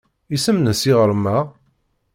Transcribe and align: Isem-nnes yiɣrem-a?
Isem-nnes 0.35 0.81
yiɣrem-a? 0.87 1.37